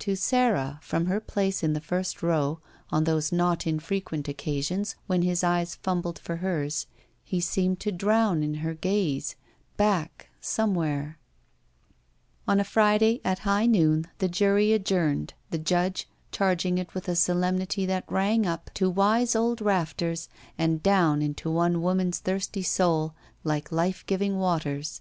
[0.00, 5.22] To Sara, from her place in the first row, on those not infrequent occasions when
[5.22, 6.86] his eyes f imibled for hers,
[7.24, 9.34] he seemed to drown in her gaze—
[9.78, 10.26] ^back—
[10.58, 11.18] somewhere—
[12.46, 17.16] On a Friday at high noon the jury adjourned, the judge charging it with a
[17.16, 20.28] solemnity that rang up to wise old rafters
[20.58, 25.00] and down into one woman's thirsty soul like life giving waters.